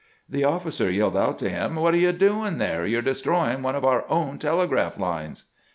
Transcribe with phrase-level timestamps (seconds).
[0.27, 2.87] The officer yelled out to him:* What are you doing there?
[2.87, 5.45] You 're destroying one of our own tele graph lines.'